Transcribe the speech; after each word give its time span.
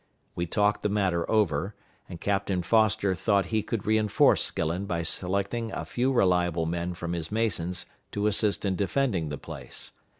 We 0.33 0.47
talked 0.47 0.81
the 0.81 0.89
matter 0.89 1.29
over, 1.29 1.75
and 2.09 2.19
Captain 2.19 2.63
Foster 2.63 3.13
thought 3.13 3.45
he 3.53 3.61
could 3.61 3.85
re 3.85 3.99
enforce 3.99 4.41
Skillen 4.43 4.87
by 4.87 5.03
selecting 5.03 5.71
a 5.73 5.85
few 5.85 6.11
reliable 6.11 6.65
men 6.65 6.95
from 6.95 7.13
his 7.13 7.31
masons 7.31 7.85
to 8.11 8.25
assist 8.25 8.65
in 8.65 8.75
defending 8.75 9.29
the 9.29 9.37
place. 9.37 9.91